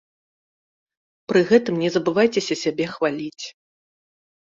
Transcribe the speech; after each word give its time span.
Пры 1.31 1.41
гэтым 1.51 1.75
не 1.83 1.89
забывайцеся 1.95 2.57
сябе 2.63 2.85
хваліць. 2.95 3.45